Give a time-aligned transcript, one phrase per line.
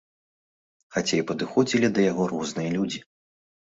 [0.95, 3.09] Хаця і падыходзілі да яго розныя людзі.